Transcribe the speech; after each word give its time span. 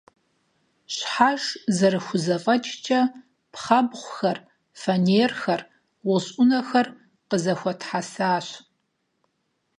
Щхьэж 0.93 1.43
зэрыхузэфӏэкӏкӏэ 1.75 3.01
пхъэбгъухэр, 3.53 4.37
фанерхэр, 4.79 5.61
гъущӏ 6.05 6.31
ӏунэхэр 6.35 6.87
къызэхуэтхьэсащ. 7.29 8.47